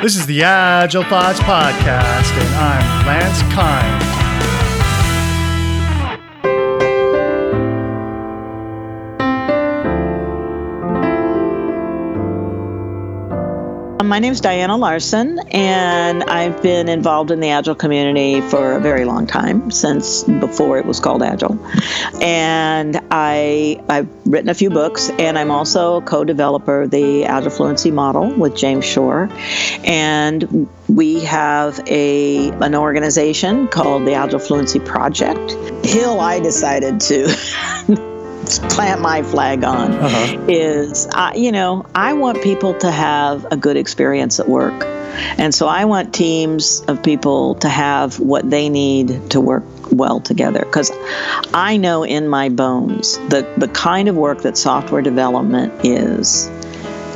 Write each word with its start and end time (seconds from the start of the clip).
This 0.00 0.14
is 0.14 0.26
the 0.26 0.44
Agile 0.44 1.02
Thoughts 1.02 1.40
Podcast, 1.40 2.30
and 2.30 2.54
I'm 2.54 3.06
Lance 3.06 3.42
Kind. 3.52 4.17
My 14.08 14.20
name 14.20 14.32
is 14.32 14.40
Diana 14.40 14.74
Larsen, 14.74 15.38
and 15.50 16.24
I've 16.24 16.62
been 16.62 16.88
involved 16.88 17.30
in 17.30 17.40
the 17.40 17.50
Agile 17.50 17.74
community 17.74 18.40
for 18.40 18.72
a 18.72 18.80
very 18.80 19.04
long 19.04 19.26
time, 19.26 19.70
since 19.70 20.24
before 20.24 20.78
it 20.78 20.86
was 20.86 20.98
called 20.98 21.22
Agile. 21.22 21.58
And 22.22 22.98
I, 23.10 23.78
I've 23.90 24.08
written 24.24 24.48
a 24.48 24.54
few 24.54 24.70
books, 24.70 25.10
and 25.18 25.38
I'm 25.38 25.50
also 25.50 25.96
a 25.96 26.00
co 26.00 26.24
developer 26.24 26.84
of 26.84 26.90
the 26.90 27.26
Agile 27.26 27.50
Fluency 27.50 27.90
model 27.90 28.32
with 28.32 28.56
James 28.56 28.86
Shore. 28.86 29.28
And 29.84 30.66
we 30.88 31.20
have 31.24 31.78
a 31.86 32.48
an 32.62 32.74
organization 32.74 33.68
called 33.68 34.06
the 34.06 34.14
Agile 34.14 34.38
Fluency 34.38 34.80
Project. 34.80 35.52
Hill, 35.84 36.18
I 36.18 36.40
decided 36.40 37.00
to 37.00 37.28
plant 38.70 39.00
my 39.00 39.22
flag 39.22 39.64
on 39.64 39.92
uh-huh. 39.92 40.46
is, 40.48 41.06
uh, 41.12 41.32
you 41.34 41.52
know, 41.52 41.84
I 41.94 42.12
want 42.14 42.42
people 42.42 42.74
to 42.78 42.90
have 42.90 43.46
a 43.50 43.56
good 43.56 43.76
experience 43.76 44.40
at 44.40 44.48
work. 44.48 44.84
And 45.36 45.54
so 45.54 45.66
I 45.66 45.84
want 45.84 46.14
teams 46.14 46.80
of 46.82 47.02
people 47.02 47.56
to 47.56 47.68
have 47.68 48.20
what 48.20 48.48
they 48.48 48.68
need 48.68 49.30
to 49.30 49.40
work 49.40 49.64
well 49.90 50.20
together 50.20 50.60
because 50.60 50.92
I 51.52 51.76
know 51.76 52.04
in 52.04 52.28
my 52.28 52.48
bones 52.48 53.18
that 53.28 53.58
the 53.58 53.68
kind 53.68 54.08
of 54.08 54.16
work 54.16 54.42
that 54.42 54.56
software 54.56 55.02
development 55.02 55.72
is 55.84 56.50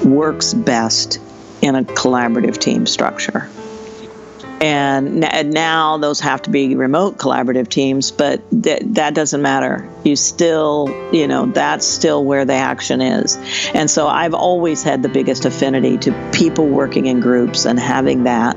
works 0.04 0.54
best 0.54 1.20
in 1.60 1.76
a 1.76 1.84
collaborative 1.84 2.58
team 2.58 2.86
structure 2.86 3.48
and 4.62 5.20
now 5.52 5.96
those 5.98 6.20
have 6.20 6.40
to 6.42 6.50
be 6.50 6.76
remote 6.76 7.18
collaborative 7.18 7.68
teams 7.68 8.12
but 8.12 8.40
th- 8.62 8.82
that 8.86 9.12
doesn't 9.14 9.42
matter. 9.42 9.88
You 10.04 10.16
still 10.16 10.88
you 11.12 11.26
know 11.26 11.46
that's 11.46 11.86
still 11.86 12.24
where 12.24 12.44
the 12.44 12.54
action 12.54 13.00
is. 13.00 13.36
And 13.74 13.90
so 13.90 14.06
i've 14.06 14.34
always 14.34 14.82
had 14.82 15.02
the 15.02 15.08
biggest 15.08 15.44
affinity 15.44 15.98
to 15.98 16.30
people 16.32 16.68
working 16.68 17.06
in 17.06 17.20
groups 17.20 17.64
and 17.64 17.78
having 17.78 18.24
that 18.24 18.56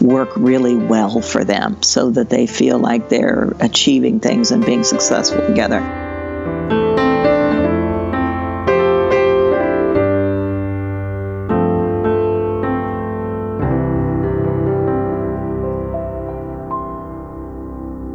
work 0.00 0.30
really 0.36 0.74
well 0.74 1.20
for 1.20 1.44
them 1.44 1.82
so 1.82 2.10
that 2.10 2.28
they 2.28 2.46
feel 2.46 2.78
like 2.78 3.08
they're 3.08 3.52
achieving 3.60 4.20
things 4.20 4.50
and 4.50 4.64
being 4.66 4.84
successful 4.84 5.46
together 5.46 6.05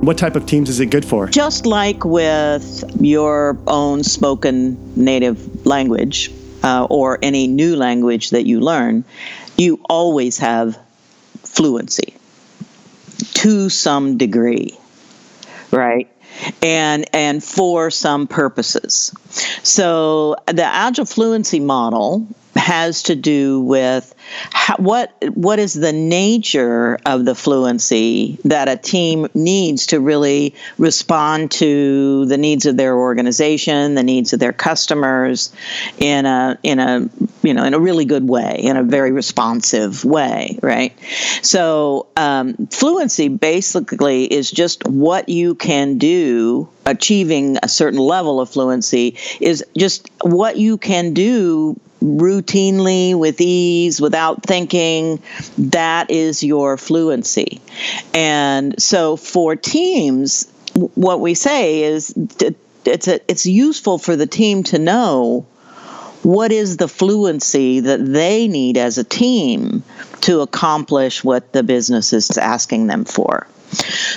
What 0.01 0.17
type 0.17 0.35
of 0.35 0.47
teams 0.47 0.67
is 0.67 0.79
it 0.79 0.87
good 0.87 1.05
for? 1.05 1.27
Just 1.27 1.67
like 1.67 2.03
with 2.03 2.83
your 2.99 3.55
own 3.67 4.03
spoken 4.03 4.77
native 4.95 5.65
language 5.65 6.31
uh, 6.63 6.87
or 6.89 7.19
any 7.21 7.47
new 7.47 7.75
language 7.75 8.31
that 8.31 8.47
you 8.47 8.61
learn, 8.61 9.03
you 9.57 9.79
always 9.87 10.39
have 10.39 10.77
fluency 11.43 12.15
to 13.35 13.69
some 13.69 14.17
degree, 14.17 14.75
right? 15.71 16.07
and 16.61 17.05
and 17.13 17.43
for 17.43 17.91
some 17.91 18.27
purposes. 18.27 19.13
So 19.63 20.35
the 20.47 20.63
agile 20.63 21.05
fluency 21.05 21.59
model 21.59 22.27
has 22.55 23.03
to 23.03 23.15
do 23.15 23.61
with 23.61 24.13
how, 24.51 24.75
what 24.77 25.13
what 25.35 25.59
is 25.59 25.73
the 25.73 25.93
nature 25.93 26.97
of 27.05 27.25
the 27.25 27.35
fluency 27.35 28.37
that 28.45 28.67
a 28.67 28.77
team 28.77 29.27
needs 29.33 29.87
to 29.87 29.99
really 29.99 30.53
respond 30.77 31.51
to 31.51 32.25
the 32.25 32.37
needs 32.37 32.65
of 32.65 32.77
their 32.77 32.95
organization, 32.95 33.95
the 33.95 34.03
needs 34.03 34.33
of 34.33 34.39
their 34.39 34.53
customers, 34.53 35.53
in 35.97 36.25
a 36.25 36.57
in 36.63 36.79
a 36.79 37.09
you 37.41 37.53
know 37.53 37.63
in 37.63 37.73
a 37.73 37.79
really 37.79 38.05
good 38.05 38.27
way, 38.27 38.59
in 38.59 38.77
a 38.77 38.83
very 38.83 39.11
responsive 39.11 40.03
way, 40.03 40.57
right? 40.61 40.97
So 41.41 42.07
um, 42.17 42.67
fluency 42.67 43.27
basically 43.27 44.25
is 44.25 44.51
just 44.51 44.85
what 44.87 45.29
you 45.29 45.55
can 45.55 45.97
do 45.97 46.67
achieving 46.85 47.57
a 47.63 47.67
certain 47.67 47.99
level 47.99 48.39
of 48.39 48.49
fluency 48.49 49.17
is 49.39 49.63
just 49.77 50.09
what 50.21 50.57
you 50.57 50.77
can 50.77 51.13
do 51.13 51.79
routinely 52.01 53.15
with 53.15 53.39
ease 53.39 54.01
without 54.01 54.43
thinking 54.43 55.21
that 55.57 56.09
is 56.09 56.43
your 56.43 56.77
fluency. 56.77 57.61
And 58.13 58.81
so 58.81 59.15
for 59.17 59.55
teams 59.55 60.51
what 60.73 61.19
we 61.19 61.33
say 61.33 61.83
is 61.83 62.13
it's 62.85 63.07
a, 63.07 63.19
it's 63.29 63.45
useful 63.45 63.97
for 63.97 64.15
the 64.15 64.27
team 64.27 64.63
to 64.63 64.79
know 64.79 65.45
what 66.23 66.51
is 66.51 66.77
the 66.77 66.87
fluency 66.87 67.79
that 67.79 68.05
they 68.05 68.47
need 68.47 68.77
as 68.77 68.97
a 68.97 69.03
team 69.03 69.83
to 70.21 70.41
accomplish 70.41 71.23
what 71.23 71.51
the 71.51 71.63
business 71.63 72.13
is 72.13 72.37
asking 72.37 72.87
them 72.87 73.05
for. 73.05 73.47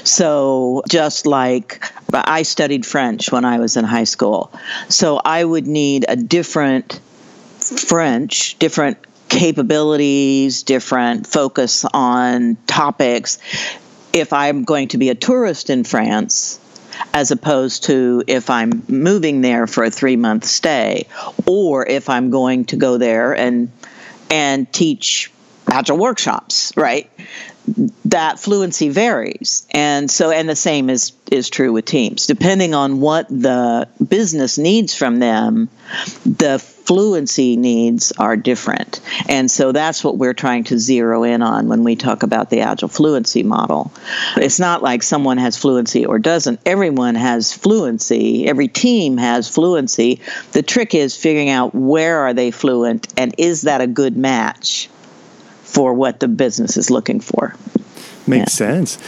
So, 0.02 0.82
just 0.88 1.26
like 1.26 1.82
I 2.12 2.42
studied 2.42 2.84
French 2.84 3.30
when 3.30 3.44
I 3.44 3.58
was 3.58 3.76
in 3.76 3.84
high 3.84 4.04
school, 4.04 4.52
so 4.88 5.20
I 5.24 5.44
would 5.44 5.66
need 5.66 6.04
a 6.08 6.16
different 6.16 7.00
French, 7.70 8.58
different 8.58 8.98
capabilities, 9.28 10.62
different 10.62 11.26
focus 11.26 11.84
on 11.92 12.56
topics. 12.66 13.38
If 14.12 14.32
I'm 14.32 14.64
going 14.64 14.88
to 14.88 14.98
be 14.98 15.08
a 15.08 15.14
tourist 15.14 15.70
in 15.70 15.84
France 15.84 16.60
as 17.12 17.30
opposed 17.30 17.84
to 17.84 18.22
if 18.26 18.50
I'm 18.50 18.82
moving 18.88 19.40
there 19.40 19.66
for 19.66 19.84
a 19.84 19.90
3 19.90 20.16
month 20.16 20.44
stay 20.44 21.06
or 21.46 21.86
if 21.86 22.08
I'm 22.08 22.30
going 22.30 22.66
to 22.66 22.76
go 22.76 22.98
there 22.98 23.34
and 23.34 23.70
and 24.30 24.72
teach 24.72 25.32
agile 25.68 25.98
workshops, 25.98 26.72
right? 26.76 27.10
that 28.04 28.38
fluency 28.38 28.88
varies. 28.90 29.66
And 29.70 30.10
so 30.10 30.30
and 30.30 30.48
the 30.48 30.56
same 30.56 30.90
is 30.90 31.12
is 31.30 31.48
true 31.48 31.72
with 31.72 31.86
teams. 31.86 32.26
Depending 32.26 32.74
on 32.74 33.00
what 33.00 33.28
the 33.28 33.88
business 34.06 34.58
needs 34.58 34.94
from 34.94 35.18
them 35.18 35.68
the 36.24 36.58
fluency 36.84 37.56
needs 37.56 38.12
are 38.18 38.36
different 38.36 39.00
and 39.28 39.50
so 39.50 39.72
that's 39.72 40.04
what 40.04 40.18
we're 40.18 40.34
trying 40.34 40.64
to 40.64 40.78
zero 40.78 41.22
in 41.22 41.42
on 41.42 41.68
when 41.68 41.84
we 41.84 41.96
talk 41.96 42.22
about 42.22 42.50
the 42.50 42.60
agile 42.60 42.88
fluency 42.88 43.42
model 43.42 43.92
it's 44.36 44.60
not 44.60 44.82
like 44.82 45.02
someone 45.02 45.38
has 45.38 45.56
fluency 45.56 46.04
or 46.04 46.18
doesn't 46.18 46.60
everyone 46.66 47.14
has 47.14 47.52
fluency 47.52 48.46
every 48.46 48.68
team 48.68 49.16
has 49.16 49.48
fluency 49.48 50.20
the 50.52 50.62
trick 50.62 50.94
is 50.94 51.16
figuring 51.16 51.50
out 51.50 51.74
where 51.74 52.18
are 52.20 52.34
they 52.34 52.50
fluent 52.50 53.12
and 53.16 53.34
is 53.38 53.62
that 53.62 53.80
a 53.80 53.86
good 53.86 54.16
match 54.16 54.88
for 55.74 55.92
what 55.92 56.20
the 56.20 56.28
business 56.28 56.76
is 56.76 56.88
looking 56.88 57.18
for. 57.18 57.54
Makes 58.26 58.60
yeah. 58.60 58.66
sense. 58.66 58.98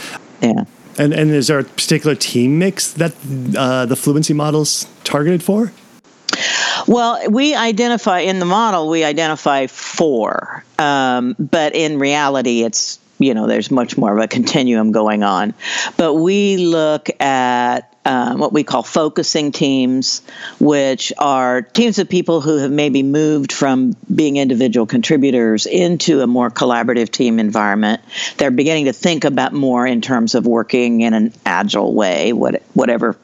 Yeah. 0.41 0.65
And 0.99 1.13
and 1.13 1.31
is 1.31 1.47
there 1.47 1.59
a 1.59 1.63
particular 1.63 2.15
team 2.15 2.59
mix 2.59 2.91
that 2.93 3.13
uh, 3.57 3.85
the 3.85 3.95
fluency 3.95 4.33
model's 4.33 4.87
targeted 5.03 5.41
for? 5.41 5.71
Well, 6.87 7.29
we 7.29 7.53
identify 7.53 8.19
in 8.19 8.39
the 8.39 8.45
model 8.45 8.89
we 8.89 9.03
identify 9.03 9.67
four, 9.67 10.63
um, 10.79 11.35
but 11.37 11.75
in 11.75 11.99
reality, 11.99 12.63
it's 12.63 12.99
you 13.19 13.33
know 13.33 13.45
there's 13.45 13.69
much 13.69 13.97
more 13.97 14.17
of 14.17 14.23
a 14.23 14.27
continuum 14.27 14.93
going 14.93 15.21
on. 15.21 15.53
But 15.97 16.13
we 16.13 16.55
look 16.57 17.09
at 17.21 17.93
um, 18.07 18.39
what 18.39 18.53
we 18.53 18.63
call 18.63 18.83
focusing 18.83 19.51
teams, 19.51 20.21
which 20.61 21.11
are 21.17 21.61
teams 21.61 21.99
of 21.99 22.07
people 22.07 22.39
who 22.39 22.57
have 22.59 22.71
maybe 22.71 23.03
moved 23.03 23.51
from 23.51 23.97
being 24.13 24.37
individual 24.37 24.85
contributors 24.85 25.65
into 25.65 26.21
a 26.21 26.27
more 26.27 26.49
collaborative 26.49 27.09
team 27.09 27.37
environment. 27.37 28.01
They're 28.37 28.49
beginning 28.49 28.85
to 28.85 28.93
think 28.93 29.25
about 29.25 29.51
more 29.51 29.85
in 29.85 29.99
terms 29.99 30.35
of 30.35 30.47
working 30.47 31.01
in 31.01 31.13
an 31.13 31.33
agile 31.45 31.93
way, 31.93 32.31
what, 32.31 32.63
whatever 32.73 33.17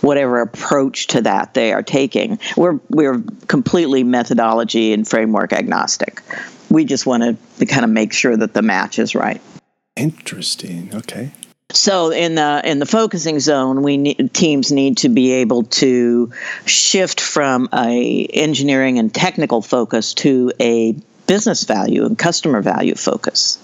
whatever 0.00 0.40
approach 0.40 1.08
to 1.08 1.22
that 1.22 1.54
they 1.54 1.72
are 1.72 1.82
taking. 1.82 2.38
We're 2.56 2.78
we're 2.88 3.22
completely 3.46 4.04
methodology 4.04 4.92
and 4.92 5.06
framework 5.06 5.52
agnostic. 5.52 6.22
We 6.70 6.84
just 6.84 7.06
want 7.06 7.38
to 7.58 7.66
kind 7.66 7.84
of 7.84 7.90
make 7.90 8.12
sure 8.12 8.36
that 8.36 8.54
the 8.54 8.62
match 8.62 8.98
is 8.98 9.14
right. 9.14 9.40
Interesting. 9.96 10.94
Okay. 10.94 11.30
So 11.72 12.10
in 12.10 12.34
the 12.34 12.60
in 12.64 12.78
the 12.78 12.86
focusing 12.86 13.38
zone, 13.38 13.82
we 13.82 13.96
need, 13.96 14.34
teams 14.34 14.72
need 14.72 14.98
to 14.98 15.08
be 15.08 15.32
able 15.32 15.64
to 15.64 16.32
shift 16.64 17.20
from 17.20 17.68
a 17.72 18.26
engineering 18.26 18.98
and 18.98 19.14
technical 19.14 19.62
focus 19.62 20.14
to 20.14 20.52
a 20.60 20.96
business 21.26 21.64
value 21.64 22.06
and 22.06 22.18
customer 22.18 22.60
value 22.60 22.94
focus. 22.94 23.58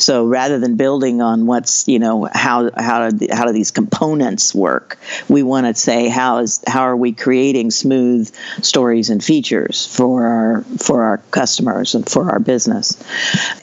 So 0.00 0.26
rather 0.26 0.58
than 0.58 0.76
building 0.76 1.20
on 1.20 1.46
what's 1.46 1.86
you 1.86 1.98
know 1.98 2.28
how 2.32 2.70
how 2.76 3.10
do, 3.10 3.26
how 3.30 3.44
do 3.44 3.52
these 3.52 3.70
components 3.70 4.54
work, 4.54 4.98
we 5.28 5.42
want 5.42 5.66
to 5.66 5.74
say 5.74 6.08
how 6.08 6.38
is 6.38 6.62
how 6.66 6.82
are 6.82 6.96
we 6.96 7.12
creating 7.12 7.70
smooth 7.70 8.32
stories 8.62 9.10
and 9.10 9.22
features 9.22 9.86
for 9.86 10.26
our 10.26 10.62
for 10.78 11.02
our 11.04 11.18
customers 11.30 11.94
and 11.94 12.08
for 12.08 12.30
our 12.30 12.38
business, 12.40 13.02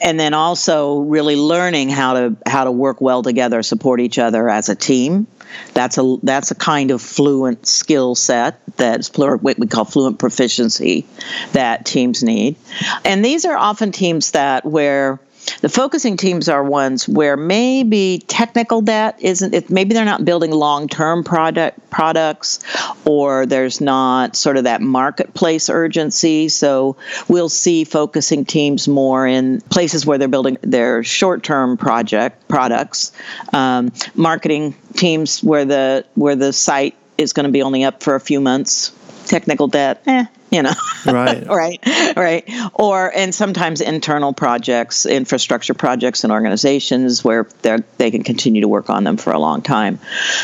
and 0.00 0.18
then 0.18 0.34
also 0.34 1.00
really 1.00 1.36
learning 1.36 1.88
how 1.88 2.14
to 2.14 2.36
how 2.46 2.64
to 2.64 2.72
work 2.72 3.00
well 3.00 3.22
together, 3.22 3.62
support 3.62 4.00
each 4.00 4.18
other 4.18 4.48
as 4.48 4.68
a 4.68 4.74
team. 4.74 5.26
That's 5.72 5.98
a 5.98 6.16
that's 6.22 6.50
a 6.50 6.54
kind 6.54 6.90
of 6.90 7.00
fluent 7.00 7.66
skill 7.66 8.14
set 8.14 8.60
that's 8.76 9.10
what 9.16 9.42
we 9.42 9.66
call 9.66 9.84
fluent 9.84 10.18
proficiency 10.18 11.06
that 11.52 11.86
teams 11.86 12.22
need, 12.22 12.56
and 13.04 13.24
these 13.24 13.44
are 13.44 13.56
often 13.56 13.90
teams 13.90 14.32
that 14.32 14.64
where 14.64 15.18
the 15.60 15.68
focusing 15.68 16.16
teams 16.16 16.48
are 16.48 16.62
ones 16.62 17.08
where 17.08 17.36
maybe 17.36 18.22
technical 18.28 18.80
debt 18.80 19.18
isn't. 19.20 19.70
Maybe 19.70 19.94
they're 19.94 20.04
not 20.04 20.24
building 20.24 20.50
long-term 20.50 21.24
product 21.24 21.78
products, 21.90 22.60
or 23.04 23.46
there's 23.46 23.80
not 23.80 24.36
sort 24.36 24.56
of 24.56 24.64
that 24.64 24.80
marketplace 24.80 25.68
urgency. 25.68 26.48
So 26.48 26.96
we'll 27.28 27.48
see 27.48 27.84
focusing 27.84 28.44
teams 28.44 28.88
more 28.88 29.26
in 29.26 29.60
places 29.62 30.06
where 30.06 30.18
they're 30.18 30.28
building 30.28 30.58
their 30.62 31.02
short-term 31.02 31.76
project 31.76 32.48
products, 32.48 33.12
um, 33.52 33.92
marketing 34.14 34.74
teams 34.94 35.42
where 35.42 35.64
the 35.64 36.04
where 36.14 36.36
the 36.36 36.52
site 36.52 36.96
is 37.16 37.32
going 37.32 37.44
to 37.46 37.52
be 37.52 37.62
only 37.62 37.84
up 37.84 38.02
for 38.02 38.14
a 38.14 38.20
few 38.20 38.40
months. 38.40 38.92
Technical 39.26 39.68
debt, 39.68 40.02
eh, 40.06 40.24
you 40.50 40.62
know 40.62 40.72
right. 41.06 41.46
right 41.48 41.80
right. 42.16 42.48
Or 42.74 43.12
and 43.14 43.34
sometimes 43.34 43.80
internal 43.80 44.32
projects 44.32 45.06
infrastructure 45.06 45.74
projects 45.74 46.24
and 46.24 46.32
organizations 46.32 47.24
where 47.24 47.46
they 47.62 47.78
they 47.98 48.10
can 48.10 48.22
continue 48.22 48.60
to 48.60 48.68
work 48.68 48.90
on 48.90 49.04
them 49.04 49.16
for 49.16 49.32
a 49.32 49.38
long 49.38 49.62
time. 49.62 49.98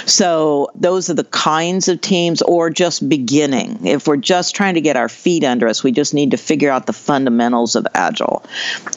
So 0.06 0.70
those 0.74 1.10
are 1.10 1.14
the 1.14 1.24
kinds 1.24 1.88
of 1.88 2.00
teams 2.00 2.42
or 2.42 2.70
just 2.70 3.08
beginning. 3.08 3.86
If 3.86 4.06
we're 4.06 4.16
just 4.16 4.54
trying 4.54 4.74
to 4.74 4.80
get 4.80 4.96
our 4.96 5.08
feet 5.08 5.44
under 5.44 5.68
us 5.68 5.82
we 5.82 5.92
just 5.92 6.14
need 6.14 6.30
to 6.30 6.36
figure 6.36 6.70
out 6.70 6.86
the 6.86 6.92
fundamentals 6.92 7.76
of 7.76 7.86
agile. 7.94 8.44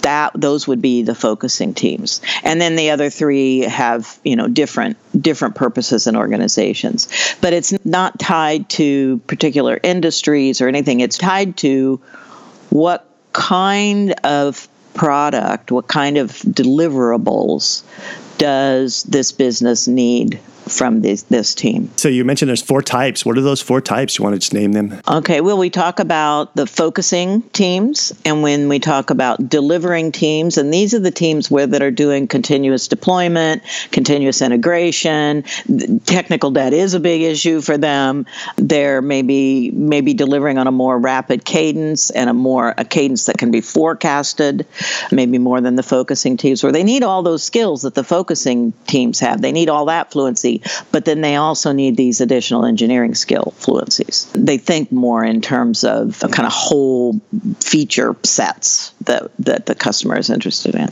That 0.02 0.32
those 0.36 0.68
would 0.68 0.82
be 0.82 1.02
the 1.02 1.16
focusing 1.16 1.74
teams. 1.74 2.22
And 2.44 2.62
then 2.62 2.76
the 2.76 2.90
other 2.92 3.10
three 3.10 3.62
have 3.62 4.20
you 4.24 4.36
know 4.36 4.48
different 4.48 4.98
different 5.22 5.56
purposes 5.56 6.08
and 6.08 6.16
organizations. 6.18 7.08
But 7.42 7.54
it's 7.54 7.74
not 7.86 8.20
tied 8.20 8.70
to 8.70 9.18
particular 9.28 9.80
industries 9.84 10.62
or 10.62 10.68
anything 10.68 10.97
it's 11.02 11.18
tied 11.18 11.58
to 11.58 12.02
what 12.70 13.10
kind 13.34 14.14
of 14.24 14.68
product, 14.94 15.72
what 15.72 15.88
kind 15.88 16.18
of 16.18 16.32
deliverables 16.32 17.84
does 18.38 19.04
this 19.04 19.32
business 19.32 19.88
need 19.88 20.40
from 20.68 21.02
this 21.02 21.24
this 21.24 21.56
team. 21.56 21.90
So 21.96 22.10
you 22.10 22.26
mentioned 22.26 22.50
there's 22.50 22.62
four 22.62 22.82
types. 22.82 23.26
What 23.26 23.38
are 23.38 23.42
those 23.42 23.62
four 23.62 23.82
types? 23.82 24.18
You 24.18 24.24
want 24.24 24.36
to 24.36 24.40
just 24.40 24.54
name 24.54 24.74
them? 24.74 25.00
Okay. 25.08 25.42
Well, 25.42 25.58
we 25.58 25.70
talk 25.70 26.00
about 26.00 26.56
the 26.56 26.68
focusing 26.68 27.42
teams, 27.50 28.14
and 28.26 28.44
when 28.44 28.70
we 28.70 28.80
talk 28.80 29.10
about 29.10 29.50
delivering 29.50 30.12
teams, 30.12 30.58
and 30.58 30.74
these 30.74 30.94
are 30.94 31.00
the 31.00 31.12
teams 31.12 31.50
where 31.50 31.68
that 31.68 31.82
are 31.82 31.92
doing 31.92 32.28
continuous 32.28 32.88
deployment, 32.88 33.64
continuous 33.92 34.42
integration. 34.42 35.44
Technical 36.06 36.52
debt 36.52 36.74
is 36.74 36.94
a 36.94 37.00
big 37.00 37.22
issue 37.22 37.62
for 37.62 37.78
them. 37.78 38.26
They're 38.58 39.02
maybe 39.02 39.72
maybe 39.72 40.14
delivering 40.14 40.58
on 40.58 40.68
a 40.68 40.72
more 40.72 40.98
rapid 40.98 41.46
cadence 41.46 42.10
and 42.10 42.30
a 42.30 42.34
more 42.34 42.74
a 42.78 42.86
cadence 42.86 43.26
that 43.26 43.38
can 43.38 43.52
be 43.52 43.62
forecasted, 43.62 44.66
maybe 45.12 45.38
more 45.38 45.62
than 45.62 45.76
the 45.76 45.84
focusing 45.84 46.38
teams, 46.38 46.64
where 46.64 46.72
they 46.72 46.84
need 46.84 47.04
all 47.04 47.24
those 47.24 47.44
skills 47.44 47.82
that 47.84 47.96
the 47.96 48.04
focusing 48.04 48.74
teams 48.88 49.20
have. 49.20 49.42
They 49.42 49.52
need 49.52 49.70
all 49.70 49.86
that 49.86 50.12
fluency 50.12 50.57
but 50.92 51.06
then 51.06 51.22
they 51.22 51.36
also 51.36 51.72
need 51.72 51.98
these 51.98 52.22
additional 52.22 52.66
engineering 52.66 53.16
skill 53.16 53.54
fluencies. 53.60 54.32
They 54.34 54.58
think 54.58 54.92
more 54.92 55.24
in 55.24 55.42
terms 55.42 55.84
of 55.84 56.20
kind 56.20 56.46
of 56.46 56.52
whole 56.52 57.20
feature 57.60 58.16
sets 58.24 58.92
that, 59.02 59.32
that 59.40 59.66
the 59.66 59.76
customer 59.76 60.18
is 60.18 60.30
interested 60.30 60.76
in. 60.76 60.90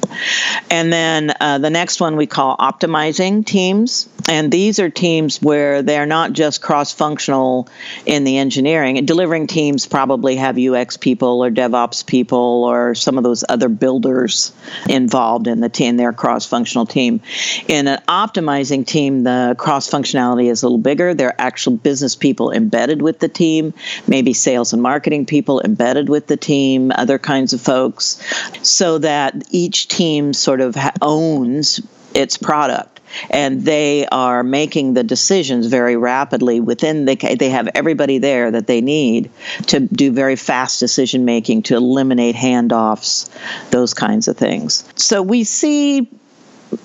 And 0.70 0.92
then 0.92 1.34
uh, 1.40 1.58
the 1.60 1.70
next 1.70 2.00
one 2.00 2.16
we 2.16 2.28
call 2.28 2.58
optimizing 2.58 3.46
teams. 3.46 4.10
And 4.28 4.52
these 4.52 4.80
are 4.80 4.90
teams 4.90 5.42
where 5.42 5.84
they're 5.84 6.08
not 6.08 6.34
just 6.34 6.62
cross 6.62 6.92
functional 6.92 7.70
in 8.06 8.24
the 8.24 8.38
engineering. 8.38 9.06
Delivering 9.06 9.48
teams 9.48 9.86
probably 9.86 10.38
have 10.38 10.58
UX 10.58 10.98
people 10.98 11.44
or 11.44 11.52
DevOps 11.52 12.06
people 12.06 12.64
or 12.64 12.96
some 12.96 13.18
of 13.18 13.24
those 13.24 13.44
other 13.48 13.70
builders 13.70 14.52
involved 14.90 15.48
in 15.48 15.60
the 15.60 15.70
team, 15.70 15.98
their 15.98 16.14
cross 16.14 16.46
functional 16.46 16.86
team. 16.86 17.22
In 17.68 17.88
an 17.88 18.02
optimizing 18.08 18.86
team, 18.86 19.24
the 19.24 19.55
cross 19.56 19.90
functionality 19.90 20.50
is 20.50 20.64
a 20.64 20.66
little 20.66 20.78
bigger. 20.78 21.14
There 21.14 21.30
are 21.30 21.36
actual 21.40 21.74
business 21.78 22.16
people 22.16 22.52
embedded 22.52 23.02
with 23.02 23.20
the 23.20 23.30
team, 23.30 23.74
maybe 24.08 24.34
sales 24.34 24.74
and 24.74 24.82
marketing 24.82 25.26
people 25.26 25.62
embedded 25.62 26.10
with 26.10 26.28
the 26.28 26.38
team, 26.38 26.92
other 26.96 27.18
kinds 27.20 27.54
of 27.54 27.62
folks, 27.62 28.22
so 28.62 28.98
that 29.00 29.44
each 29.52 29.88
team 29.88 30.34
sort 30.34 30.62
of 30.62 30.76
ha- 30.76 30.92
owns 31.02 31.82
its 32.14 32.38
product 32.38 32.96
and 33.30 33.64
they 33.64 34.06
are 34.08 34.44
making 34.44 34.94
the 34.94 35.04
decisions 35.04 35.68
very 35.68 35.96
rapidly 35.96 36.60
within 36.60 37.06
the 37.06 37.16
they 37.40 37.50
have 37.50 37.70
everybody 37.76 38.18
there 38.18 38.52
that 38.52 38.68
they 38.68 38.82
need 38.82 39.30
to 39.68 39.80
do 39.80 40.12
very 40.12 40.36
fast 40.36 40.80
decision 40.80 41.26
making 41.26 41.62
to 41.62 41.76
eliminate 41.76 42.36
handoffs 42.36 43.30
those 43.70 43.94
kinds 43.94 44.28
of 44.28 44.38
things 44.38 44.84
so 44.96 45.22
we 45.22 45.44
see 45.44 46.10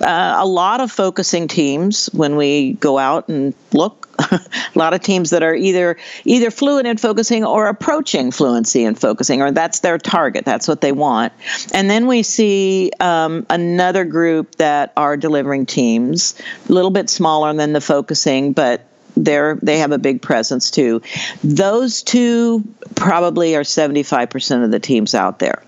uh, 0.01 0.35
a 0.37 0.45
lot 0.45 0.81
of 0.81 0.91
focusing 0.91 1.47
teams 1.47 2.07
when 2.13 2.35
we 2.35 2.73
go 2.73 2.97
out 2.97 3.27
and 3.27 3.53
look. 3.73 4.07
A 4.31 4.39
lot 4.75 4.93
of 4.93 5.01
teams 5.01 5.31
that 5.31 5.41
are 5.41 5.55
either 5.55 5.97
either 6.25 6.51
fluent 6.51 6.85
in 6.85 6.97
focusing 6.97 7.43
or 7.43 7.67
approaching 7.67 8.31
fluency 8.31 8.83
in 8.83 8.95
focusing 8.95 9.41
or 9.41 9.51
that's 9.51 9.79
their 9.79 9.97
target. 9.97 10.45
That's 10.45 10.67
what 10.67 10.81
they 10.81 10.91
want. 10.91 11.33
And 11.73 11.89
then 11.89 12.07
we 12.07 12.21
see 12.21 12.91
um, 12.99 13.45
another 13.49 14.05
group 14.05 14.55
that 14.55 14.93
are 14.95 15.17
delivering 15.17 15.65
teams 15.65 16.39
a 16.69 16.71
little 16.71 16.91
bit 16.91 17.09
smaller 17.09 17.53
than 17.53 17.73
the 17.73 17.81
focusing 17.81 18.53
but 18.53 18.85
they're 19.17 19.57
they 19.61 19.79
have 19.79 19.91
a 19.91 19.97
big 19.97 20.21
presence 20.21 20.69
too. 20.71 21.01
Those 21.43 22.03
two 22.03 22.63
probably 22.95 23.55
are 23.55 23.63
75% 23.63 24.63
of 24.63 24.71
the 24.71 24.79
teams 24.79 25.15
out 25.15 25.39
there. 25.39 25.63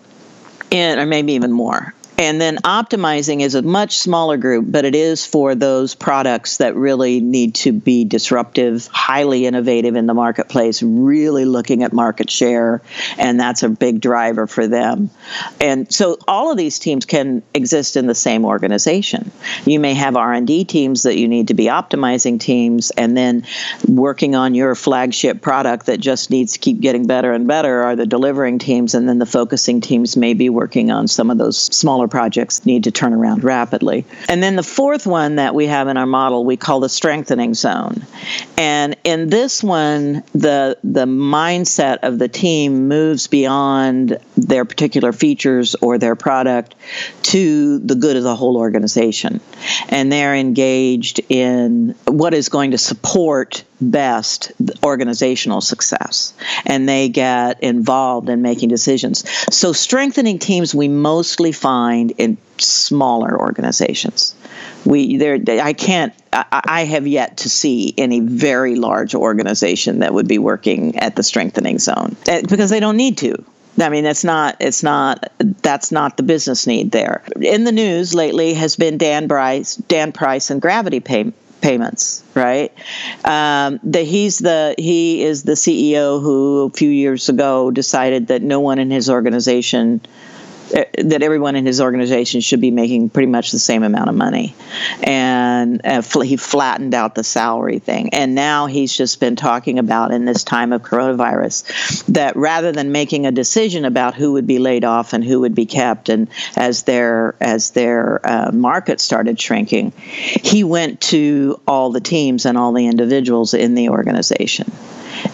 And 0.71 1.00
or 1.00 1.06
maybe 1.06 1.33
even 1.33 1.51
more 1.51 1.94
and 2.18 2.39
then 2.39 2.57
optimizing 2.57 3.42
is 3.42 3.56
a 3.56 3.62
much 3.62 3.98
smaller 3.98 4.38
group, 4.38 4.65
but 4.68 4.86
it 4.86 4.95
is 4.95 5.25
for 5.25 5.56
those 5.56 5.95
products 5.95 6.57
that 6.57 6.75
really 6.75 7.19
need 7.19 7.56
to 7.56 7.71
be 7.71 8.06
disruptive, 8.06 8.88
highly 8.88 9.45
innovative 9.45 9.95
in 9.95 10.06
the 10.06 10.13
marketplace, 10.13 10.83
really 10.83 11.45
looking 11.45 11.83
at 11.83 11.92
market 11.92 12.30
share, 12.30 12.81
and 13.18 13.39
that's 13.39 13.63
a 13.63 13.69
big 13.69 14.00
driver 14.00 14.48
for 14.48 14.68
them. 14.68 15.10
And 15.60 15.92
so 15.92 16.18
all 16.27 16.51
of 16.51 16.57
these 16.57 16.80
teams 16.80 17.06
can 17.06 17.42
exist 17.54 17.98
in 17.98 18.08
the 18.08 18.15
same 18.15 18.46
organization. 18.46 19.32
You 19.65 19.79
may 19.79 19.93
have 19.96 20.15
R&D 20.15 20.65
teams 20.65 21.03
that 21.03 21.17
you 21.17 21.27
need 21.27 21.48
to 21.48 21.53
be 21.53 21.65
optimizing 21.65 22.39
teams 22.39 22.91
and 22.91 23.17
then 23.17 23.46
working 23.88 24.36
on 24.36 24.55
your 24.55 24.75
flagship 24.75 25.41
product 25.41 25.88
that 25.88 26.00
just 26.00 26.29
needs 26.29 26.53
to 26.53 26.60
keep 26.60 26.79
getting 26.79 27.08
better 27.08 27.34
and 27.34 27.48
better 27.48 27.84
are 27.84 27.96
the 27.96 28.05
delivering 28.05 28.60
teams 28.60 28.93
and 28.93 29.10
then 29.10 29.20
the 29.20 29.25
focusing 29.25 29.82
teams 29.82 30.15
may 30.15 30.34
be 30.34 30.50
working 30.50 30.91
on 30.91 31.08
some 31.08 31.32
of 31.32 31.38
those 31.38 31.58
smaller 31.58 32.08
projects 32.13 32.63
need 32.63 32.84
to 32.84 32.91
turn 32.91 33.12
around 33.12 33.43
rapidly. 33.43 34.05
And 34.29 34.43
then 34.43 34.55
the 34.55 34.62
fourth 34.62 35.08
one 35.08 35.38
that 35.38 35.55
we 35.55 35.65
have 35.65 35.88
in 35.88 35.98
our 35.98 36.05
model 36.05 36.46
we 36.46 36.58
call 36.58 36.79
the 36.79 36.88
strengthening 36.88 37.55
zone. 37.55 38.05
And 38.55 38.96
in 39.03 39.29
this 39.29 39.63
one, 39.63 40.22
the 40.34 40.77
the 40.84 41.08
mindset 41.08 41.98
of 42.03 42.20
the 42.20 42.27
team 42.27 42.88
moves 42.88 43.25
beyond 43.25 44.20
their 44.38 44.63
particular 44.63 45.12
features 45.12 45.74
or 45.82 45.98
their 45.98 46.15
product 46.15 46.75
to 47.24 47.79
the 47.79 47.96
good 47.96 48.15
of 48.15 48.22
the 48.22 48.36
whole 48.36 48.58
organization. 48.58 49.41
And 49.89 50.12
they're 50.12 50.36
engaged 50.36 51.20
in 51.29 51.96
what 52.05 52.36
is 52.36 52.48
going 52.48 52.72
to 52.72 52.77
support 52.77 53.63
best 53.92 54.52
organizational 54.84 55.62
success 55.62 56.34
and 56.66 56.88
they 56.88 57.10
get 57.10 57.62
involved 57.62 58.30
in 58.30 58.42
making 58.42 58.70
decisions. 58.70 59.28
So, 59.54 59.74
strengthening 59.74 60.40
teams 60.40 60.74
we 60.74 60.88
mostly 60.88 61.52
find 61.52 62.12
in 62.18 62.38
smaller 62.58 63.40
organizations. 63.40 64.36
We 64.86 65.18
there 65.18 65.40
I 65.62 65.74
can't 65.74 66.13
I, 66.32 66.46
I 66.52 66.86
have 66.86 67.08
yet 67.08 67.38
to 67.38 67.50
see 67.50 67.94
any 67.98 68.20
very 68.20 68.75
large 68.75 69.16
organization 69.16 70.00
that 70.00 70.13
would 70.13 70.28
be 70.28 70.38
working 70.38 70.98
at 70.98 71.16
the 71.16 71.24
strengthening 71.24 71.80
zone 71.80 72.16
eh, 72.28 72.42
because 72.48 72.70
they 72.70 72.80
don't 72.80 72.98
need 72.98 73.18
to. 73.20 73.44
I 73.80 73.90
mean, 73.90 74.06
it's 74.06 74.24
not. 74.24 74.58
It's 74.60 74.84
not. 74.84 75.32
That's 75.40 75.92
not 75.92 76.18
the 76.18 76.24
business 76.24 76.68
need 76.68 76.92
there. 76.92 77.24
In 77.42 77.63
the 77.63 77.72
news 77.72 78.13
lately 78.13 78.54
has 78.54 78.75
been 78.75 78.98
Dan 78.98 79.28
Price, 79.28 79.75
Dan 79.75 80.12
Price, 80.12 80.52
and 80.52 80.62
Gravity 80.62 81.00
pay, 81.00 81.34
payments, 81.63 82.22
right? 82.36 82.72
Um, 83.24 83.79
the, 83.84 84.01
he's 84.01 84.38
the 84.38 84.75
he 84.77 85.24
is 85.24 85.43
the 85.43 85.53
CEO 85.53 86.22
who 86.22 86.70
a 86.72 86.77
few 86.77 86.89
years 86.89 87.29
ago 87.29 87.72
decided 87.72 88.27
that 88.27 88.41
no 88.43 88.60
one 88.60 88.79
in 88.79 88.91
his 88.91 89.10
organization 89.10 90.01
that 90.74 91.22
everyone 91.22 91.56
in 91.56 91.65
his 91.65 91.80
organization 91.80 92.42
should 92.42 92.62
be 92.62 92.72
making 92.72 93.10
pretty 93.10 93.27
much 93.27 93.51
the 93.51 93.60
same 93.60 93.84
amount 93.84 94.10
of 94.10 94.15
money, 94.15 94.56
and 95.03 95.86
uh, 95.86 96.01
he 96.22 96.36
flattened 96.36 96.96
out 96.96 97.13
the 97.13 97.24
salary 97.24 97.80
thing. 97.80 98.10
And 98.13 98.34
now 98.34 98.65
he's 98.65 98.96
just 98.96 99.20
been 99.20 99.36
talking 99.36 99.77
about 99.77 100.12
in 100.12 100.25
this 100.25 100.44
time 100.44 100.74
of 100.74 100.82
coronavirus 100.82 102.06
that 102.08 102.36
rather 102.36 102.72
than 102.72 102.92
making 102.92 103.27
a 103.27 103.32
decision 103.32 103.86
about 103.86 104.15
who 104.15 104.34
would 104.34 104.48
be 104.48 104.58
laid 104.58 104.84
off 104.84 105.13
and 105.13 105.24
who 105.24 105.42
would 105.42 105.53
be 105.53 105.65
kept, 105.65 106.10
and 106.10 106.27
as 106.56 106.84
their 106.84 107.36
as 107.39 107.72
their 107.72 108.25
uh, 108.25 108.51
market 108.51 109.00
started 109.00 109.39
shrinking, 109.39 109.92
he 109.98 110.63
went 110.63 111.01
to 111.01 111.60
all 111.68 111.92
the 111.92 112.01
teams 112.01 112.46
and 112.46 112.58
all 112.58 112.74
the 112.74 112.88
individuals 112.88 113.53
in 113.53 113.75
the 113.75 113.89
organization 113.89 114.72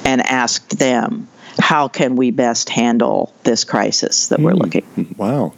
and 0.04 0.22
asked 0.22 0.78
them 0.78 1.28
how 1.60 1.88
can 1.88 2.16
we 2.16 2.32
best 2.32 2.70
handle 2.70 3.34
this 3.44 3.64
crisis 3.64 4.28
that 4.28 4.40
we're 4.40 4.54
hmm. 4.54 4.62
looking? 4.62 5.16
Wow 5.18 5.54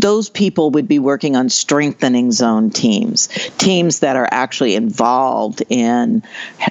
those 0.00 0.28
people 0.28 0.70
would 0.70 0.88
be 0.88 0.98
working 0.98 1.36
on 1.36 1.48
strengthening 1.48 2.32
zone 2.32 2.70
teams, 2.70 3.28
teams 3.58 4.00
that 4.00 4.16
are 4.16 4.28
actually 4.30 4.74
involved 4.74 5.62
in 5.68 6.22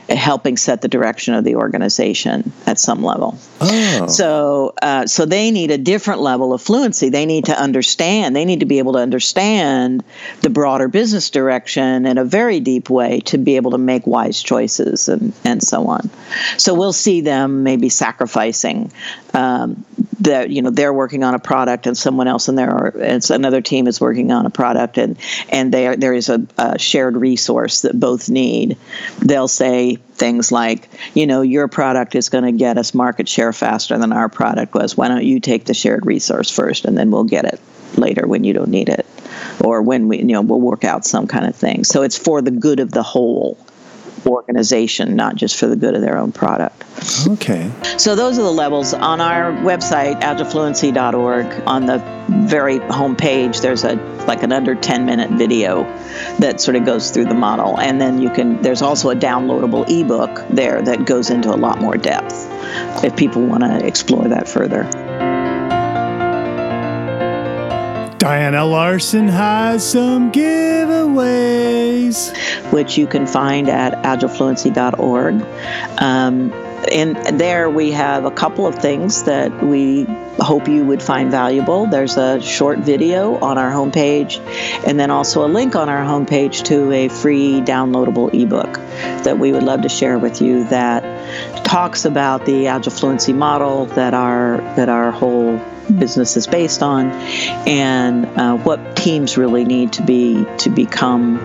helping 0.09 0.57
set 0.57 0.81
the 0.81 0.87
direction 0.87 1.33
of 1.33 1.43
the 1.43 1.55
organization 1.55 2.51
at 2.65 2.79
some 2.79 3.03
level. 3.03 3.37
Oh. 3.61 4.07
So, 4.07 4.73
uh, 4.81 5.07
so 5.07 5.25
they 5.25 5.51
need 5.51 5.71
a 5.71 5.77
different 5.77 6.21
level 6.21 6.53
of 6.53 6.61
fluency. 6.61 7.09
They 7.09 7.25
need 7.25 7.45
to 7.45 7.59
understand. 7.59 8.35
They 8.35 8.45
need 8.45 8.59
to 8.61 8.65
be 8.65 8.79
able 8.79 8.93
to 8.93 8.99
understand 8.99 10.03
the 10.41 10.49
broader 10.49 10.87
business 10.87 11.29
direction 11.29 12.05
in 12.05 12.17
a 12.17 12.25
very 12.25 12.59
deep 12.59 12.89
way 12.89 13.21
to 13.21 13.37
be 13.37 13.55
able 13.55 13.71
to 13.71 13.77
make 13.77 14.05
wise 14.07 14.41
choices 14.41 15.07
and 15.09 15.33
and 15.43 15.63
so 15.63 15.87
on. 15.87 16.09
So 16.57 16.73
we'll 16.73 16.93
see 16.93 17.21
them 17.21 17.63
maybe 17.63 17.89
sacrificing 17.89 18.91
um, 19.33 19.85
that 20.19 20.49
you 20.49 20.61
know 20.61 20.69
they're 20.69 20.93
working 20.93 21.23
on 21.23 21.33
a 21.33 21.39
product 21.39 21.87
and 21.87 21.97
someone 21.97 22.27
else 22.27 22.47
in 22.47 22.55
there 22.55 22.71
or 22.71 22.93
it's 22.95 23.29
another 23.29 23.61
team 23.61 23.87
is 23.87 23.99
working 24.01 24.31
on 24.31 24.45
a 24.45 24.49
product 24.49 24.97
and 24.97 25.17
and 25.49 25.73
there 25.73 25.95
there 25.95 26.13
is 26.13 26.29
a, 26.29 26.45
a 26.57 26.79
shared 26.79 27.15
resource 27.15 27.81
that 27.81 27.99
both 27.99 28.29
need. 28.29 28.77
They'll 29.19 29.47
say 29.47 29.95
things 29.95 30.51
like 30.51 30.89
you 31.13 31.27
know 31.27 31.41
your 31.41 31.67
product 31.67 32.15
is 32.15 32.29
going 32.29 32.43
to 32.43 32.51
get 32.51 32.77
us 32.77 32.93
market 32.93 33.27
share 33.27 33.53
faster 33.53 33.97
than 33.97 34.11
our 34.11 34.29
product 34.29 34.73
was. 34.73 34.95
Why 34.97 35.07
don't 35.07 35.23
you 35.23 35.39
take 35.39 35.65
the 35.65 35.73
shared 35.73 36.05
resource 36.05 36.49
first 36.49 36.85
and 36.85 36.97
then 36.97 37.11
we'll 37.11 37.23
get 37.23 37.45
it 37.45 37.59
later 37.97 38.27
when 38.27 38.43
you 38.43 38.53
don't 38.53 38.69
need 38.69 38.89
it 38.89 39.05
or 39.63 39.81
when 39.81 40.07
we 40.07 40.17
you 40.17 40.25
know 40.25 40.41
we'll 40.41 40.61
work 40.61 40.83
out 40.83 41.05
some 41.05 41.27
kind 41.27 41.45
of 41.45 41.55
thing. 41.55 41.83
So 41.83 42.01
it's 42.03 42.17
for 42.17 42.41
the 42.41 42.51
good 42.51 42.79
of 42.79 42.91
the 42.91 43.03
whole 43.03 43.57
organization, 44.27 45.15
not 45.15 45.35
just 45.35 45.57
for 45.57 45.67
the 45.67 45.75
good 45.75 45.95
of 45.95 46.01
their 46.01 46.17
own 46.17 46.31
product. 46.31 46.83
Okay. 47.27 47.71
So 47.97 48.15
those 48.15 48.39
are 48.39 48.43
the 48.43 48.51
levels. 48.51 48.93
On 48.93 49.21
our 49.21 49.51
website, 49.51 50.21
agilefluency.org, 50.21 51.63
on 51.67 51.85
the 51.85 51.99
very 52.47 52.79
homepage, 52.79 53.61
there's 53.61 53.83
a 53.83 53.95
like 54.27 54.43
an 54.43 54.51
under 54.51 54.75
10 54.75 55.05
minute 55.05 55.29
video 55.31 55.83
that 56.39 56.59
sort 56.59 56.75
of 56.75 56.85
goes 56.85 57.11
through 57.11 57.25
the 57.25 57.35
model. 57.35 57.79
And 57.79 58.01
then 58.01 58.21
you 58.21 58.29
can, 58.29 58.61
there's 58.61 58.81
also 58.81 59.11
a 59.11 59.15
downloadable 59.15 59.87
ebook 59.87 60.47
there 60.49 60.81
that 60.81 61.05
goes 61.05 61.29
into 61.29 61.53
a 61.53 61.57
lot 61.57 61.79
more 61.79 61.97
depth 61.97 62.33
if 63.03 63.15
people 63.15 63.45
want 63.45 63.63
to 63.63 63.85
explore 63.85 64.27
that 64.27 64.49
further. 64.49 64.83
Diana 68.25 68.65
Larsen 68.65 69.27
has 69.27 69.87
some 69.87 70.31
giveaways, 70.31 72.35
which 72.73 72.97
you 72.97 73.05
can 73.05 73.27
find 73.27 73.69
at 73.69 73.93
agilefluency.org. 74.01 75.43
Um, 76.01 76.51
and 76.91 77.39
there 77.39 77.69
we 77.69 77.91
have 77.91 78.25
a 78.25 78.31
couple 78.31 78.65
of 78.65 78.73
things 78.73 79.25
that 79.25 79.63
we 79.63 80.05
hope 80.45 80.67
you 80.67 80.85
would 80.85 81.01
find 81.01 81.31
valuable. 81.31 81.87
There's 81.87 82.17
a 82.17 82.39
short 82.41 82.79
video 82.79 83.35
on 83.39 83.57
our 83.57 83.71
homepage, 83.71 84.39
and 84.87 84.99
then 84.99 85.11
also 85.11 85.45
a 85.45 85.49
link 85.49 85.75
on 85.75 85.89
our 85.89 86.03
homepage 86.03 86.63
to 86.65 86.91
a 86.91 87.09
free 87.09 87.61
downloadable 87.61 88.33
ebook 88.33 88.75
that 89.23 89.39
we 89.39 89.51
would 89.51 89.63
love 89.63 89.81
to 89.81 89.89
share 89.89 90.19
with 90.19 90.41
you 90.41 90.63
that 90.65 91.65
talks 91.65 92.05
about 92.05 92.45
the 92.45 92.67
Agile 92.67 92.91
Fluency 92.91 93.33
model 93.33 93.87
that 93.87 94.13
our 94.13 94.57
that 94.75 94.87
our 94.87 95.11
whole 95.11 95.59
business 95.99 96.37
is 96.37 96.47
based 96.47 96.83
on, 96.83 97.11
and 97.67 98.25
uh, 98.25 98.55
what 98.57 98.95
teams 98.95 99.37
really 99.37 99.65
need 99.65 99.93
to 99.93 100.03
be 100.03 100.45
to 100.59 100.69
become 100.69 101.39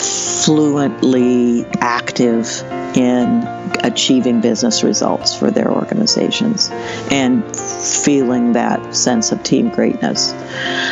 fluently 0.00 1.64
active 1.80 2.62
in 2.96 3.42
achieving 3.82 4.40
business 4.40 4.82
results 4.82 5.36
for 5.36 5.50
their 5.50 5.70
organizations 5.70 6.70
and 7.10 7.44
feeling 7.56 8.52
that 8.52 8.94
sense 8.94 9.32
of 9.32 9.42
team 9.42 9.68
greatness. 9.68 10.34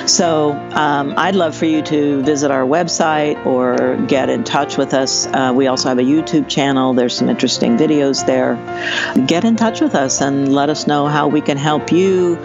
So 0.06 0.52
um, 0.72 1.14
I'd 1.16 1.34
love 1.34 1.56
for 1.56 1.66
you 1.66 1.80
to 1.82 2.22
visit 2.22 2.50
our 2.50 2.64
website 2.64 3.44
or 3.46 3.96
get 4.06 4.28
in 4.28 4.44
touch 4.44 4.76
with 4.76 4.94
us. 4.94 5.26
Uh, 5.28 5.52
we 5.54 5.68
also 5.68 5.88
have 5.88 5.98
a 5.98 6.02
YouTube 6.02 6.48
channel, 6.48 6.92
there's 6.92 7.16
some 7.16 7.28
interesting 7.28 7.76
videos 7.76 8.26
there. 8.26 8.56
Get 9.26 9.44
in 9.44 9.56
touch 9.56 9.80
with 9.80 9.94
us 9.94 10.20
and 10.20 10.52
let 10.52 10.68
us 10.68 10.86
know 10.86 11.06
how 11.06 11.28
we 11.28 11.40
can 11.40 11.56
help 11.56 11.92
you 11.92 12.36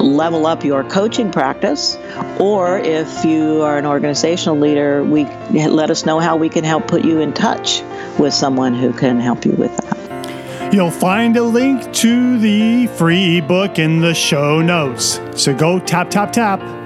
level 0.00 0.46
up 0.46 0.64
your 0.64 0.84
coaching 0.84 1.30
practice, 1.30 1.96
or 2.38 2.78
if 2.78 3.24
you 3.24 3.62
are 3.62 3.78
an 3.78 3.86
organizational 3.86 4.58
leader, 4.58 5.02
we 5.04 5.24
let 5.52 5.90
us 5.90 6.06
know 6.06 6.18
how 6.18 6.36
we 6.36 6.48
can 6.48 6.64
help 6.64 6.86
put 6.86 7.04
you 7.04 7.20
in 7.20 7.32
touch 7.32 7.82
with 8.18 8.34
someone 8.34 8.74
who 8.74 8.92
can 8.92 9.20
help 9.20 9.44
you 9.44 9.52
with 9.52 9.76
that. 9.76 10.72
You'll 10.72 10.90
find 10.90 11.36
a 11.36 11.42
link 11.42 11.92
to 11.94 12.38
the 12.38 12.86
free 12.88 13.40
book 13.40 13.78
in 13.78 14.00
the 14.00 14.14
show 14.14 14.60
notes. 14.60 15.20
So 15.34 15.54
go 15.54 15.78
tap, 15.78 16.10
tap, 16.10 16.32
tap 16.32 16.85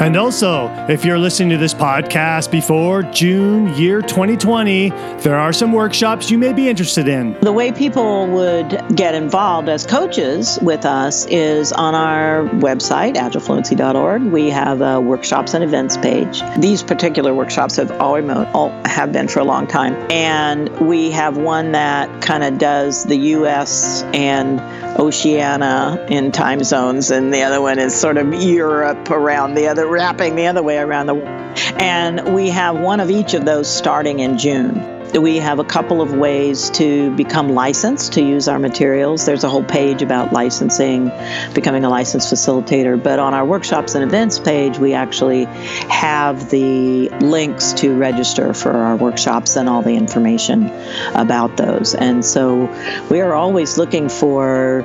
and 0.00 0.16
also, 0.16 0.68
if 0.88 1.04
you're 1.04 1.18
listening 1.18 1.50
to 1.50 1.56
this 1.56 1.74
podcast 1.74 2.50
before 2.50 3.02
June 3.04 3.68
year 3.74 4.02
2020, 4.02 4.90
there 5.20 5.36
are 5.36 5.52
some 5.52 5.72
workshops 5.72 6.30
you 6.30 6.38
may 6.38 6.52
be 6.52 6.68
interested 6.68 7.08
in. 7.08 7.38
The 7.40 7.52
way 7.52 7.70
people 7.72 8.26
would 8.28 8.82
get 8.96 9.14
involved 9.14 9.68
as 9.68 9.86
coaches 9.86 10.58
with 10.62 10.84
us 10.84 11.26
is 11.26 11.72
on 11.72 11.94
our 11.94 12.44
website, 12.60 13.16
agilefluency.org. 13.16 14.22
We 14.24 14.50
have 14.50 14.80
a 14.80 15.00
workshops 15.00 15.54
and 15.54 15.62
events 15.62 15.96
page. 15.96 16.42
These 16.58 16.82
particular 16.82 17.34
workshops 17.34 17.76
have 17.76 17.90
all 18.00 18.14
all 18.54 18.70
have 18.84 19.12
been 19.12 19.26
for 19.28 19.40
a 19.40 19.44
long 19.44 19.66
time. 19.66 19.94
And 20.10 20.68
we 20.80 21.10
have 21.10 21.36
one 21.36 21.72
that 21.72 22.22
kind 22.22 22.44
of 22.44 22.58
does 22.58 23.04
the 23.04 23.16
US 23.16 24.02
and 24.14 24.60
Oceania 24.98 26.06
in 26.08 26.32
time 26.32 26.62
zones, 26.64 27.10
and 27.10 27.32
the 27.32 27.42
other 27.42 27.60
one 27.60 27.78
is 27.78 27.94
sort 27.94 28.16
of 28.16 28.32
Europe 28.34 29.10
around 29.10 29.54
the 29.54 29.68
other, 29.68 29.86
wrapping 29.86 30.36
the 30.36 30.46
other 30.46 30.62
way 30.62 30.78
around 30.78 31.06
the 31.06 31.14
world. 31.14 31.58
And 31.80 32.34
we 32.34 32.50
have 32.50 32.78
one 32.78 33.00
of 33.00 33.10
each 33.10 33.34
of 33.34 33.44
those 33.44 33.68
starting 33.68 34.20
in 34.20 34.38
June. 34.38 34.93
We 35.18 35.36
have 35.36 35.60
a 35.60 35.64
couple 35.64 36.02
of 36.02 36.12
ways 36.12 36.70
to 36.70 37.14
become 37.14 37.50
licensed 37.50 38.14
to 38.14 38.20
use 38.20 38.48
our 38.48 38.58
materials. 38.58 39.24
There's 39.24 39.44
a 39.44 39.48
whole 39.48 39.62
page 39.62 40.02
about 40.02 40.32
licensing, 40.32 41.10
becoming 41.54 41.84
a 41.84 41.88
licensed 41.88 42.32
facilitator. 42.32 43.00
But 43.00 43.20
on 43.20 43.32
our 43.32 43.44
workshops 43.44 43.94
and 43.94 44.02
events 44.02 44.40
page, 44.40 44.78
we 44.78 44.92
actually 44.92 45.44
have 45.88 46.50
the 46.50 47.10
links 47.20 47.72
to 47.74 47.96
register 47.96 48.52
for 48.52 48.72
our 48.72 48.96
workshops 48.96 49.54
and 49.54 49.68
all 49.68 49.82
the 49.82 49.94
information 49.94 50.66
about 51.14 51.56
those. 51.56 51.94
And 51.94 52.24
so 52.24 52.64
we 53.08 53.20
are 53.20 53.34
always 53.34 53.78
looking 53.78 54.08
for 54.08 54.84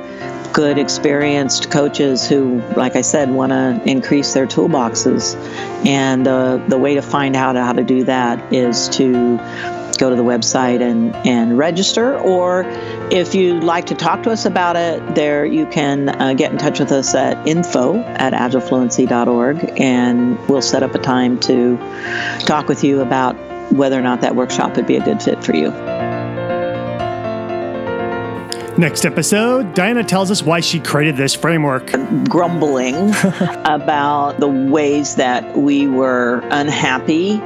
good, 0.52 0.78
experienced 0.78 1.70
coaches 1.72 2.28
who, 2.28 2.60
like 2.76 2.94
I 2.94 3.00
said, 3.00 3.30
want 3.30 3.50
to 3.50 3.82
increase 3.84 4.32
their 4.32 4.46
toolboxes. 4.46 5.34
And 5.86 6.28
uh, 6.28 6.58
the 6.68 6.78
way 6.78 6.94
to 6.94 7.02
find 7.02 7.34
out 7.34 7.56
how 7.56 7.72
to 7.72 7.82
do 7.82 8.04
that 8.04 8.52
is 8.52 8.88
to 8.90 9.38
go 10.00 10.10
to 10.10 10.16
the 10.16 10.24
website 10.24 10.80
and, 10.80 11.14
and 11.26 11.58
register. 11.58 12.18
Or 12.18 12.64
if 13.10 13.34
you'd 13.34 13.62
like 13.62 13.86
to 13.86 13.94
talk 13.94 14.22
to 14.24 14.30
us 14.30 14.46
about 14.46 14.74
it, 14.74 15.14
there 15.14 15.44
you 15.44 15.66
can 15.66 16.08
uh, 16.08 16.32
get 16.32 16.50
in 16.50 16.58
touch 16.58 16.80
with 16.80 16.90
us 16.90 17.14
at 17.14 17.46
info 17.46 17.98
at 17.98 18.32
agilefluency.org 18.32 19.72
and 19.78 20.38
we'll 20.48 20.62
set 20.62 20.82
up 20.82 20.94
a 20.94 20.98
time 20.98 21.38
to 21.40 21.76
talk 22.40 22.66
with 22.66 22.82
you 22.82 23.00
about 23.00 23.36
whether 23.72 23.98
or 23.98 24.02
not 24.02 24.22
that 24.22 24.34
workshop 24.34 24.74
would 24.74 24.86
be 24.86 24.96
a 24.96 25.04
good 25.04 25.22
fit 25.22 25.44
for 25.44 25.54
you. 25.54 25.70
Next 28.78 29.04
episode, 29.04 29.74
Diana 29.74 30.02
tells 30.02 30.30
us 30.30 30.42
why 30.42 30.60
she 30.60 30.80
created 30.80 31.18
this 31.18 31.34
framework. 31.34 31.92
Grumbling 32.30 33.10
about 33.66 34.40
the 34.40 34.48
ways 34.48 35.16
that 35.16 35.54
we 35.54 35.86
were 35.86 36.40
unhappy 36.50 37.42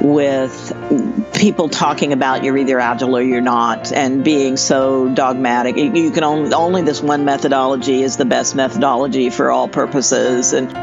with 0.00 1.32
people 1.34 1.68
talking 1.68 2.12
about 2.12 2.44
you're 2.44 2.56
either 2.56 2.78
agile 2.78 3.16
or 3.16 3.22
you're 3.22 3.40
not 3.40 3.92
and 3.92 4.24
being 4.24 4.56
so 4.56 5.08
dogmatic. 5.08 5.76
You 5.76 6.10
can 6.10 6.24
only 6.24 6.52
only 6.54 6.82
this 6.82 7.02
one 7.02 7.24
methodology 7.24 8.02
is 8.02 8.16
the 8.16 8.24
best 8.24 8.54
methodology 8.54 9.30
for 9.30 9.50
all 9.50 9.68
purposes. 9.68 10.52
And 10.52 10.74